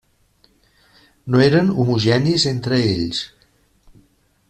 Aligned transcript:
No 1.35 1.43
eren 1.49 1.71
homogenis 1.83 2.47
entre 2.55 2.83
ells. 2.95 3.21